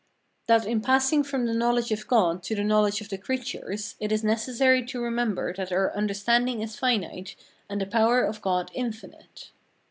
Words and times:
That 0.47 0.65
in 0.65 0.81
passing 0.81 1.21
from 1.21 1.45
the 1.45 1.53
knowledge 1.53 1.91
of 1.91 2.07
God 2.07 2.41
to 2.45 2.55
the 2.55 2.63
knowledge 2.63 3.01
of 3.01 3.09
the 3.09 3.19
creatures, 3.19 3.97
it 3.99 4.11
is 4.11 4.23
necessary 4.23 4.83
to 4.87 4.99
remember 4.99 5.53
that 5.53 5.71
our 5.71 5.95
understanding 5.95 6.63
is 6.63 6.75
finite, 6.75 7.35
and 7.69 7.79
the 7.79 7.85
power 7.85 8.23
of 8.23 8.41
God 8.41 8.71
infinite. 8.73 9.51